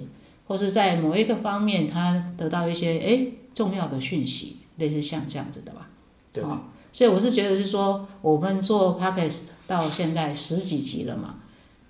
[0.49, 5.89] 或是在某一个方面，他得到一些哎重要的讯息，类似像这样子的吧。
[6.33, 6.43] 对。
[6.93, 11.37] 所以我是觉得是说，我们做 podcast 到现在十几集了嘛，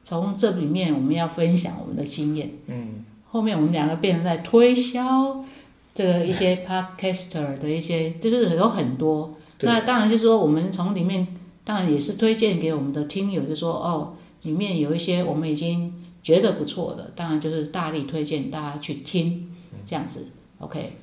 [0.05, 2.51] 从这里面我们要分享我们的经验。
[2.67, 3.05] 嗯。
[3.31, 5.43] 后面我们两个变成在推销
[5.95, 9.35] 这个一些 podcaster 的一些，就是有很多。
[9.61, 11.27] 那当然就是说，我们从里面
[11.65, 15.95] 当然也是推荐给我们的听友，就说哦，里面有一些我们已经。
[16.23, 19.51] 觉得不错的，当然就是大力推荐大家去听，
[19.87, 20.27] 这样子
[20.59, 20.99] ，OK。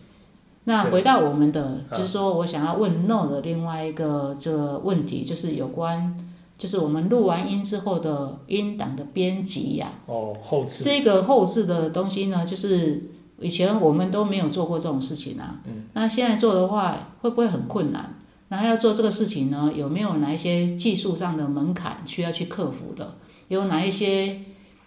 [0.65, 6.15] 那回到我们的，就是说我想要问 No 的另外一个这个问题，就是有关，
[6.58, 9.93] 就是我们录完音之后的音档的编辑呀。
[10.08, 10.84] 哦，后置。
[10.84, 15.62] 这个后置的东西呢，就是以前我们都没有做过这种事情啊。
[15.65, 15.84] 嗯。
[15.93, 18.15] 那现在做的话，会不会很困难？
[18.50, 23.15] 然后要做这个事情呢，有没有哪一些技术上的门槛需要去克服的？
[23.48, 24.39] 有哪一些？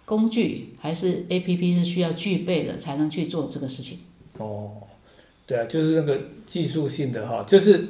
[0.03, 3.99] 工具还是 A P P 是需要具备的才能去做这个事情。
[4.39, 4.71] 哦，
[5.47, 7.87] 对啊，就是那个技术性的哈，就是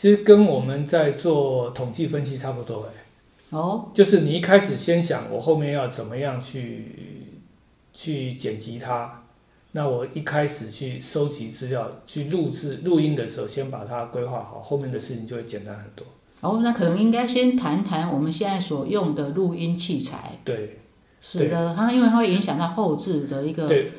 [0.00, 3.04] 其实跟我们在做统计分析差不多哎。
[3.50, 3.90] 哦。
[3.92, 7.42] 就是你一开始先想我后面要怎么样去
[7.92, 9.24] 去剪辑它，
[9.72, 16.06] 那我一开始去收集资料、去录制录音的时候，先把它规划好，后面的事情就会简单很多。
[16.40, 20.38] 哦，那可能应该先谈谈我们现在所用的录音器材。
[20.42, 20.78] 对。
[21.20, 23.68] 是的，它因为它会影响到后置的一个。
[23.68, 23.92] 对，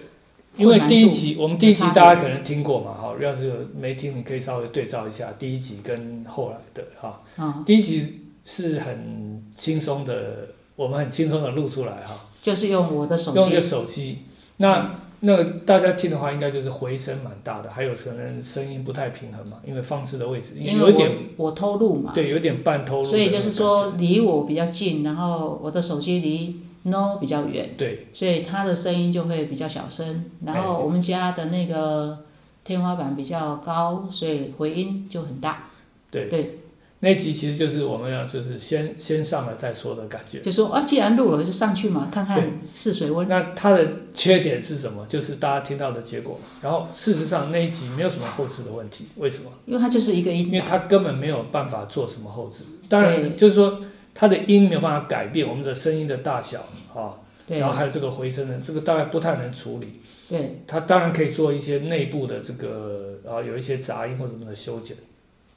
[0.58, 7.22] 因为第一集我们第一集大家可能听过嘛，哈，要是没听，你可以稍微对照一下第一集跟后来的哈。
[7.38, 7.64] 嗯。
[7.66, 12.28] 第一集是很轻松的，我们很轻松的录出来哈。
[12.42, 13.38] 就是用我的手机。
[13.38, 14.18] 用一个手机，
[14.58, 21.12] 那那大家听的话，应该就是回声蛮大的，还有可能声音不太平衡嘛，因为放置的位置有一点。
[21.38, 22.12] 我偷录嘛。
[22.14, 23.08] 对，有点半偷录。
[23.10, 26.60] 所以就是说，离我比较近，然后我的手机离。
[26.84, 30.26] No 比较远，对，所以它的声音就会比较小声。
[30.44, 32.18] 然后我们家的那个
[32.64, 35.70] 天花板比较高，所以回音就很大。
[36.10, 36.60] 对对，
[37.02, 40.40] 那集其实就是我们要就是先先上了再说的感觉。
[40.40, 43.28] 就说啊，既然录了就上去嘛，看看试水温。
[43.30, 45.06] 那它的缺点是什么？
[45.06, 46.40] 就是大家听到的结果。
[46.64, 49.52] 然后事实上那一集没有什么后置的问题，为什么？
[49.68, 52.64] 因为它就是一个音，因为它根本没有办法做什么后置。
[52.90, 53.80] 当然就是说。
[54.22, 56.60] 它的音没有办法改变我们的声音的大小
[56.94, 60.00] 啊，然后还有这个回声的，这个大概不太能处理。
[60.30, 64.96] 对，它当然可以做一些内部的这个啊，有一些杂音或什么的修剪，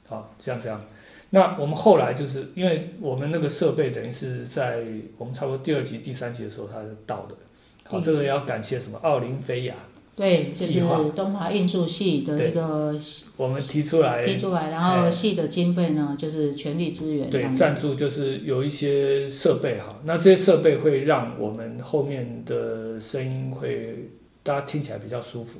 [0.07, 0.83] 好，像这样。
[1.29, 4.83] 那我们后来就是因为我们那个设备等于是在
[5.19, 7.35] 我们差不多第二集、第三集的时候它是到的，
[7.83, 8.97] 好，这个要感谢什么？
[9.03, 9.75] 奥林菲亚，
[10.15, 10.79] 对，就是
[11.13, 12.95] 东华印术系的对一个
[13.35, 17.53] 我们提出来，提出来，然后哎系的经费呢，就是全力支援这对。
[17.53, 24.07] 赞助就是有一些设备哈，那这些设备会让我们后面的声音会
[24.41, 25.59] 大家听起来比较舒服。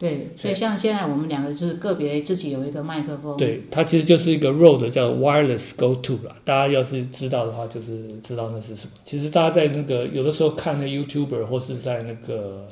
[0.00, 6.34] 对，所以像现在我们两个就是个别自己有一个麦克风，对，它其实就是一个 Rode 叫 Wireless Go To 啦。
[6.44, 8.92] 大家要是知道的话，就是知道那是什么。
[9.04, 12.66] 其实大家在那个有的时候看那 YouTuber 或是在那个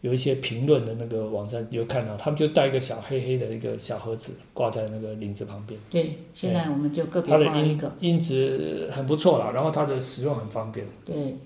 [0.00, 10.86] 有一些评论的那个网站，有看到他们就带一个小黑黑的一个小盒子挂在那个领子旁边，对，现在我们就个别它的音挂一个，音质很不错啦，然后它的使用很方便。
[11.04, 11.36] 对，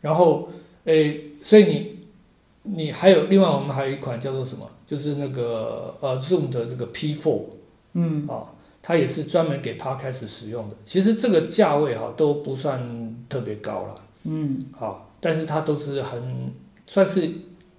[0.00, 0.48] 然后，
[0.84, 1.98] 诶，所以你
[2.62, 4.68] 你还有另外我们还有一款叫做什么？
[4.86, 7.42] 就是那个呃 Zoom 的这个 P4
[7.92, 8.44] 嗯，啊，
[8.80, 10.76] 它也是专门给 Podcast 使用的。
[10.82, 16.54] 其实这个价位哈都不算特别高了，嗯，好，但是它都是很
[16.88, 17.20] 算是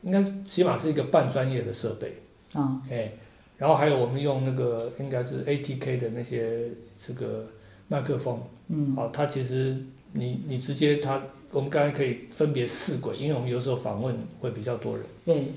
[0.04, 2.22] 应该是起码是一个半专业的设备，
[2.54, 3.12] 啊，哎，
[3.58, 7.45] 然后还有我们用那个应该是 ATK 的那些这个
[7.89, 9.76] 麦克风，嗯，好，它其实
[10.13, 15.06] 你你直接它，我们刚才可以分别四轨，因为我们有时候访问会比较多人。
[15.26, 15.52] 对，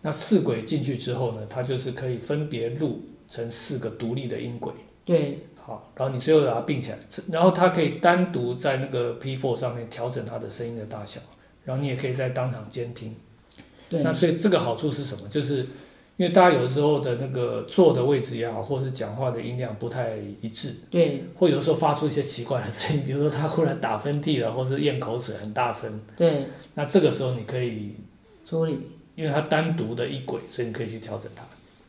[0.00, 4.72] 那四轨进去之后呢，它就是可以分别录成四个独立的音轨。
[5.04, 6.98] 对，好，然后你最后把它并起来，
[7.30, 11.20] 然后它可以单独在那个 P4 上面调整它的声音的大小，
[11.64, 13.14] 然后你也可以在当场监听。
[13.88, 15.28] 对那，所以这个好处是什么？
[15.28, 15.66] 就是
[16.16, 26.44] 因为大家有的时候的那个坐的位置也好，或者是讲话的音量不太一致，对，或有的时候发出一些奇怪的声音，比如说他忽然打喷嚏了，或是咽口水很大声，对，
[26.74, 27.94] 那这个时候你可以，
[28.46, 28.78] 处理，
[29.14, 31.42] 因为它单独的一轨，所以你可以去调整它。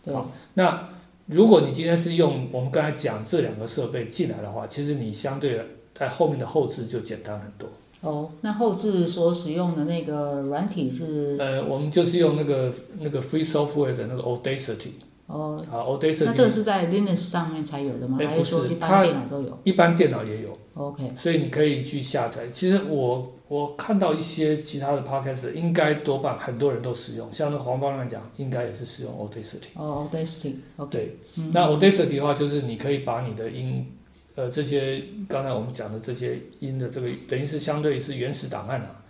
[0.03, 0.89] 对，好那
[1.27, 5.61] 如果你今天是用我们刚才讲这两个设备进来的话，其实你相对
[5.93, 7.69] 在后面的后置就简单很多。
[8.03, 14.89] 哦，那后置所使用的那个软体是，呃，我们就是用那个那个 free software 的那个 Audacity
[15.27, 18.17] 哦，啊那这个，Audacity 那这个是在 Linux 上面才有的吗？
[18.19, 19.59] 哎还是说一般电脑都有？
[19.63, 22.43] 一般电脑也有，？OK，所以你可以去下载。
[22.51, 29.67] 其实我我看到一些其他的 podcast 应该多半很多人都使用，像那个黄方来讲，应该也是使用 Audacity。
[29.75, 31.49] 哦，Audacity，OK，对，嗯。
[31.53, 33.87] 那 Audacity 的话，就是你可以把你的音，
[34.35, 39.03] 呃，这些刚才我们讲的这些音的这个，等于是相对是原始档案啊，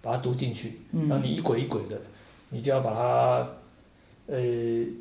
[0.00, 2.00] 把它读进去，然后嗯，你一轨一轨的，
[2.48, 3.46] 你就要把它，
[4.26, 4.38] 呃，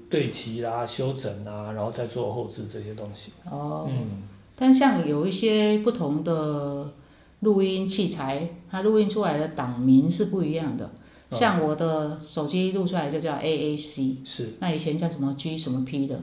[0.09, 3.31] 对齐啦、修整啊，然后再做后置这些东西。
[3.49, 4.23] 哦，嗯，
[4.55, 6.91] 但像有一些不同的
[7.39, 10.85] 录音器材，它录音出来的档名是不一样的。
[11.29, 11.37] 哦。
[11.37, 16.19] 像我的手机录出来就叫 AAC，是，那以前叫什么 G 什么 P 的，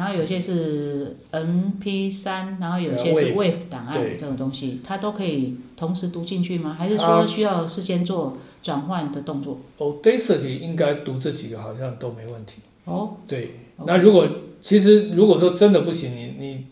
[0.00, 6.72] 然后有些是 MP 三，然后有些是 Wave 档案对这种东西，它都可以同时读进去吗？
[6.72, 12.62] 还是它说需要事先做转换的动作？Audacity 应该读这几个好像都没问题。
[12.86, 14.26] 哦，对那如果
[14.62, 16.64] 其实如果说真的不行，你你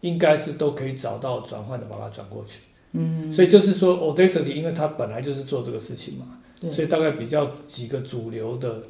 [0.00, 2.62] 应该是都可以找到转换的把它转过去。
[2.94, 8.82] 嗯，所以就是说 Audacity，因为它本来就是做这个事情嘛，对，所以大概比较几个主流的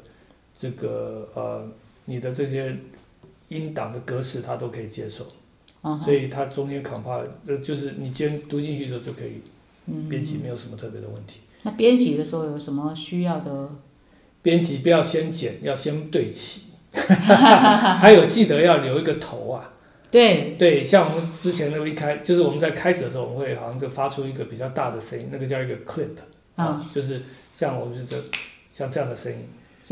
[0.57, 1.67] 这个呃
[2.05, 2.75] 你的这些
[3.53, 5.25] 音档的格式它都可以接受，
[6.01, 9.41] 所以它中间 compile 这就是你今天读进去之后就可以
[9.85, 11.41] 嗯编辑，没有什么特别的问题。
[11.61, 13.69] 那编辑的时候有什么需要的？
[14.41, 19.69] 编辑不要先剪，要先对齐， 还有记得要留一个头啊。
[20.11, 26.09] 对，对，像我们之前那个一开，就是我们在开始的时候，我们会好像就发出一个比较大的声音，那个叫一个 clip
[26.55, 28.23] 啊，就是像我们就这
[28.71, 29.39] 像这样的声音，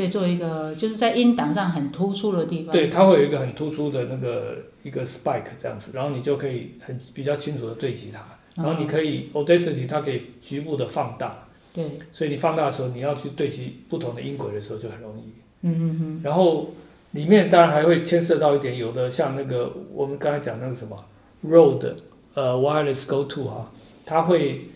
[0.01, 2.71] 所以做一个就是在音档上很突出的地方。
[2.71, 8.19] 对，它会有一个很突出的那个一个 spike 这样子，然后你就可以很比较清楚的对齐它，
[8.55, 15.21] 然后你可以 Audacity 它可以局部的放大，对，所以你放大的时候，你要去对齐不同的音轨的时候就很容易。
[15.61, 16.71] 嗯嗯嗯，然后
[17.11, 20.97] 里面当然还会牵涉到一点，有的像那个我们刚才讲那个什么
[21.45, 21.93] Rode
[22.33, 23.71] 呃 Wireless Go To 哈、
[24.03, 24.69] 它会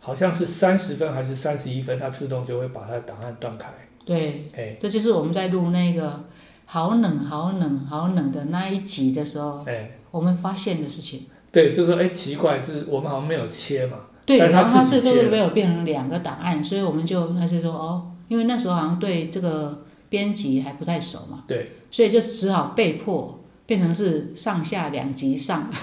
[0.00, 3.68] 好像是三十分还是三十一分，它自动就会把它的档案断开。
[4.10, 4.76] 对，哎。
[4.80, 6.24] 这就是我们在录那个
[6.66, 11.26] 好冷好冷好冷的那一集的时候，哎，我们发现的事情。
[11.52, 13.98] 对，就说哎奇怪，是我们好像没有切嘛。
[14.26, 23.39] 对，然后它是就是没有变成两个档案，所以我们就那是说哦，因为那时候好像对这个编辑还不太熟嘛，对，所以就只好被迫
[23.70, 25.70] 变成是上下两级上。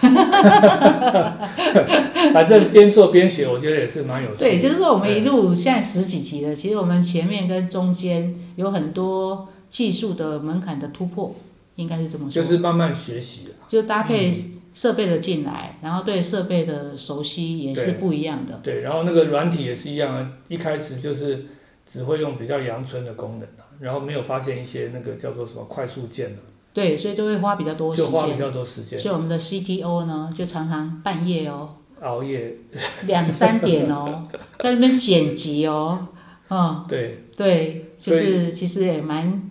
[2.34, 4.40] 反正边做边学，我觉得也是蛮有趣的。
[4.40, 11.34] 对，就是说我们一哎路现在十几集了，其实我们前面跟中间有很多技术的门槛的突破，
[11.76, 12.44] 应该是这么说。
[12.44, 13.64] 就是慢慢学习啊。
[13.70, 14.34] 就搭配
[14.74, 18.60] 设备的进来，然后对设备的熟悉也是对不一样的。
[18.62, 21.46] 对，然后那个软体也是一样啊，一开始就是
[21.86, 26.40] 只会用比较阳春的功能啊，然后没有发现一些那个叫做什么快速键啊，
[26.78, 28.12] 对，所以就会花比较多时间。
[28.12, 31.70] 就花比较多时间所以我们的 CTO 呢，就常常半夜哦，
[32.04, 32.56] 熬夜。
[33.08, 34.28] 两三点哦，
[34.60, 36.08] 在那边剪辑哦，
[36.52, 39.50] 嗯，对，对，就是其实也蛮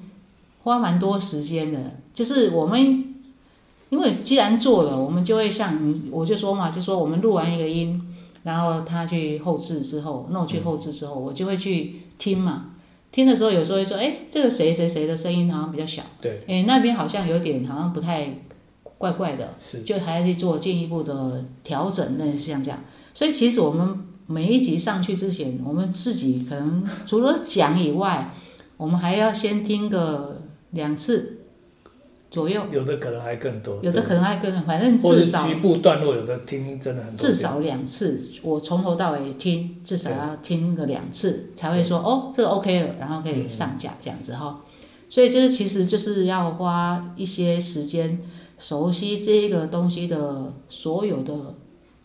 [0.63, 1.97] 花蛮多时间的。
[2.15, 3.13] 就是我们
[3.89, 8.01] 因为既然做了，我们就会像你，我就说嘛，就说我们录完一个音，
[8.45, 12.67] 然后他去后置之后，那我去后置之后，我就会去听嘛。
[13.17, 18.29] 听的时候，有时候会说，哎，这个谁谁谁的声音好像比较小，对，哎，那边好像有点好像不太
[18.99, 22.79] 怪怪的，是，就还要去做进一步的调整，那像这样。
[23.15, 28.35] 所以其实我们每一集上去之前，我们自己可能除了讲以外，
[28.77, 30.43] 我们还要先听个
[30.73, 31.39] 两次
[32.37, 37.17] 左右，有的可能还更多，有的可能还更，反正至少局部段落，有的听真的很多。
[37.17, 44.61] 至少两次，我从头到尾听，至少要听个两次，才会说哦，这个 OK 了，然后可以上架这样子哈。
[45.09, 48.21] 所以就是其实就是要花一些时间
[48.59, 51.55] 熟悉这个东西的所有的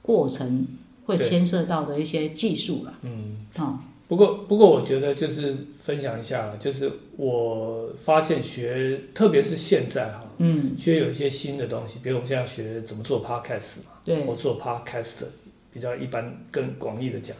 [0.01, 0.65] 过程，
[1.05, 1.27] 会对。
[1.27, 2.93] 牵涉到的一些技术了。
[3.01, 3.35] 嗯。
[3.57, 3.79] 哦，
[4.11, 14.25] 不过，不过我觉得就是分享一下了，就是我发现学，特别是现在哈，嗯，学有一些新的东西，比如我们现在学怎么做 podcast 嘛，对。
[14.25, 15.23] 我做 podcast
[15.71, 17.33] 比较一般更广义的讲，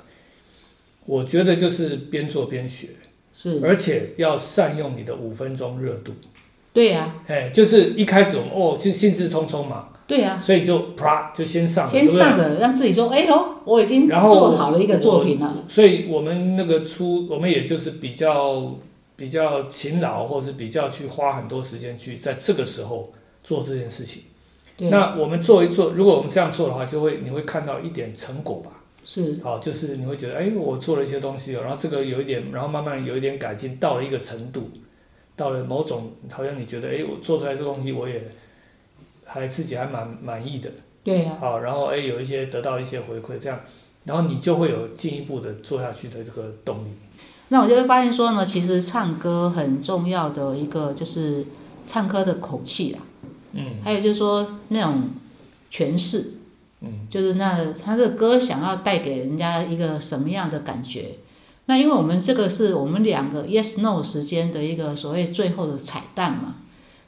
[1.06, 2.88] 我觉得就是边做边学，
[3.34, 6.14] 是，而且要善用你的五分钟热度，
[6.72, 15.64] 对呀、哎，就是一开始我们哦就兴致冲冲嘛，对呀、所以就啪就先上了，先上了，让自己说，哎呦，我已经做好了一个作品了。
[15.70, 18.76] 所以我们那个出，我们也就是比较
[19.16, 24.24] 比较勤劳，或是比较去花很多时间去在这个时候做这件事情。
[24.76, 28.72] 对，那我们做一做，如果我们这样做的话，就会你会看到一点成果吧。
[29.06, 34.70] 是，好，就是你会觉得，哎，我做了一些东西哦，然后这个有一点，然后慢慢有一点改进，到了一个程度，
[35.36, 38.22] 到了某种，好像你觉得，哎，我做出来这东西，我也
[39.34, 40.70] 还自己还蛮满意的。
[41.04, 43.60] 对呀、好，然后哎有一些得到一些回馈，这样，
[44.06, 46.90] 然后你就会有进一步的做下去的这个动力。
[47.48, 51.46] 那我就会发现说呢，其实唱歌很重要的一个就是
[51.88, 53.00] 唱歌的口气啦，
[53.54, 55.10] 嗯还有就是说那种
[55.72, 56.34] 诠释，
[56.82, 61.16] 嗯，就是那他的歌想要带给人家一个什么样的感觉。
[61.66, 66.56] 那因为我们这个是我们两个 yes no 时间的一个所谓最后的彩蛋嘛，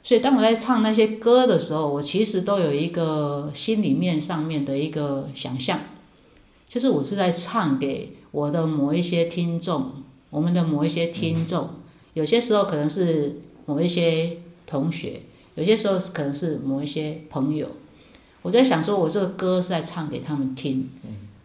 [0.04, 5.80] 所以当我在唱那些歌的时候，我其实都有一个心里面上面的一个想象，
[6.68, 9.92] 就是我是在唱给我的某一些听众，
[10.28, 11.70] 我们的某一些听众，
[12.12, 14.36] 有些时候可能是某一些
[14.66, 15.22] 同学，
[15.54, 17.66] 有些时候可能是某一些朋友。
[18.42, 20.90] 我在想说，我这个歌是在唱给他们听。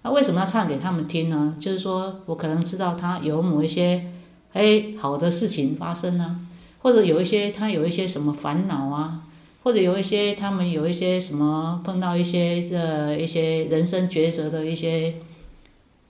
[0.03, 1.55] 那为什么要唱给他们听呢？
[1.57, 4.05] 就是说我可能知道他有某一些
[4.51, 6.39] 哎好的事情发生啊，
[6.79, 9.23] 或者有一些他有一些什么烦恼啊，
[9.63, 15.15] 或者有一些他们有一些什么碰到一些呃一些人生抉择的一些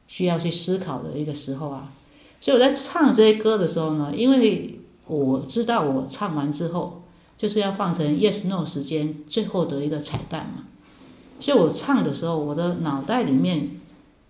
[0.08, 1.92] 需要去思考的一个时候啊。
[2.42, 7.02] 所以我在唱这些歌的时候呢，因为我知道我唱完之后
[7.38, 10.66] 就是要放成 yes no 时间最后的一个彩蛋嘛。
[11.42, 13.80] 所以我唱的时候，我的脑袋里面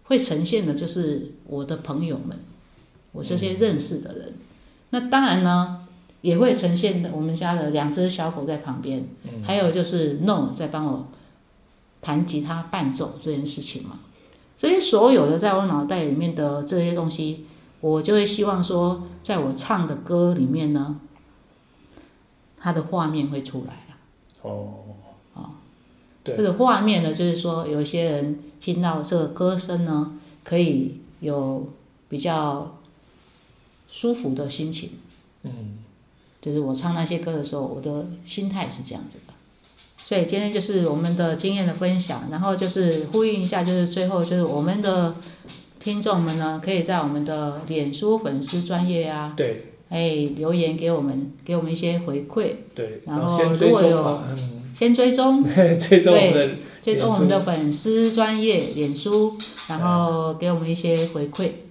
[0.03, 2.37] 会呈现的就是我的朋友们，
[3.11, 4.33] 我这些认识的人。
[4.91, 5.78] 那当然呢，
[6.21, 9.07] 也会呈现我们家的两只小狗在旁边，
[9.43, 11.07] 还有就是 No 在帮我
[12.01, 13.99] 弹吉他伴奏这件事情嘛。
[14.57, 17.45] 这些所有的在我脑袋里面的这些东西，
[17.79, 20.99] 我就会希望说，在我唱的歌里面呢，
[22.57, 23.95] 它的画面会出来啊。
[24.41, 24.75] 哦，
[26.23, 31.69] 对这个画面呢，就是说有一些人听到这个歌声呢，可以有
[32.09, 32.77] 比较
[33.89, 34.91] 舒服的心情。
[35.43, 35.78] 嗯，
[36.41, 39.33] 就是我唱那些歌的时候，我的心态是这样子的。
[39.97, 45.15] 所以今天就是我们的经验的分享，然后就是呼应一下，就是最后就是我们的
[45.79, 54.21] 听众们呢，可以在我们的脸书粉丝专业啊，对哎留言给我们，给我们一些回馈，对，然后如果有
[54.73, 55.43] 先追踪。
[55.77, 56.49] 追踪我们的
[56.81, 59.35] 追踪我们的粉丝专业脸书，
[59.67, 61.68] 然后给我们一些回馈，嗯，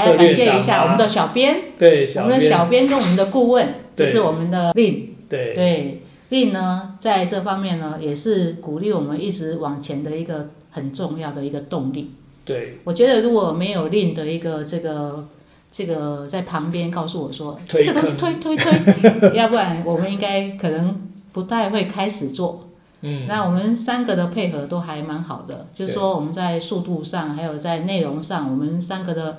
[0.00, 2.88] 还要感谢一下我们的小编，对，我们的小编。
[2.88, 5.54] 跟我们的顾问，就是我们的令，对。
[5.54, 12.12] 对令呢，在这方面呢，也是鼓励我们一直往前的一个很重要的一个动力。
[12.44, 12.78] 对。
[12.84, 15.26] 我觉得如果没有令的一个这个
[15.70, 21.00] 这个在旁边告诉我说这个东西推推推， 要不然我们应该可能
[21.32, 22.68] 不太会开始做。
[23.02, 29.38] 嗯，那我们三个的配合都还蛮好的，就是说我们在速度上，还有在内容上，我们三个的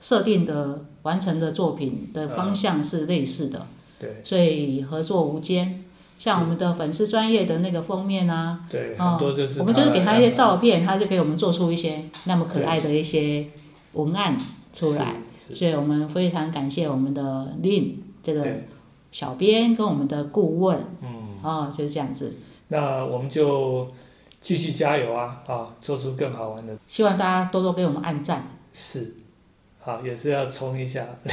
[0.00, 3.66] 设定的完成的作品的方向是类似的，
[3.98, 5.84] 对所以合作无间。
[6.18, 13.46] 像我们的粉丝专业的那个封面啊，对，哦很多就是我们就是给他一些照片，他就给我们做出一些那么可爱的一些
[13.94, 14.36] 文案
[14.74, 18.46] 出来。，是是所以我们非常感谢我们的 Lin 这个，
[19.10, 22.34] 小编跟我们的顾问，嗯，哦，就是这样子。
[22.68, 23.88] 那我们就
[24.42, 28.58] 继续加油啊，啊，做出更好玩的希望大家多多给我们按赞。
[28.74, 29.16] 事。
[29.82, 31.04] 好，也是要冲一下，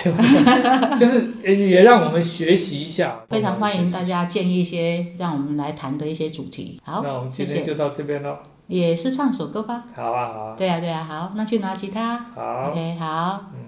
[0.98, 3.20] 就是也也让我们学习一下。
[3.30, 4.24] 非常欢迎大家。
[4.24, 6.80] 建议一些让我们来谈的一些主题。
[6.84, 7.32] 好，那我们。
[7.32, 8.38] 今天就到这边喽。
[8.68, 9.84] 也是唱首歌吧。
[9.93, 12.18] 好啊，好啊，对啊、对啊、好，那去拿吉他。
[12.34, 13.45] 好，OK，好。
[13.54, 13.66] 嗯。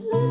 [0.00, 0.21] 我